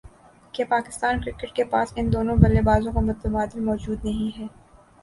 کہ 0.53 0.63
پاکستان 0.69 1.21
کرکٹ 1.21 1.53
کے 1.55 1.63
پاس 1.65 1.93
ان 1.95 2.11
دونوں 2.13 2.35
بلے 2.37 2.61
بازوں 2.63 2.93
کا 2.93 2.99
متبادل 3.01 3.59
موجود 3.61 4.05
نہیں 4.05 4.37
ہے 4.39 4.47